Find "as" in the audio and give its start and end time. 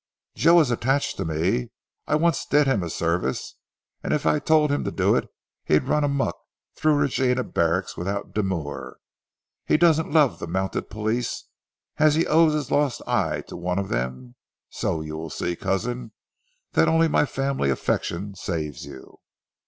11.97-12.15